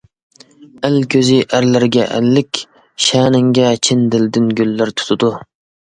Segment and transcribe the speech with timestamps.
[0.87, 2.63] ئەل كۆزى ئەرلەرگە ئەللىك.
[3.09, 5.31] شەنىڭگە چىن دىلدىن گۈللەر تۇتىدۇ.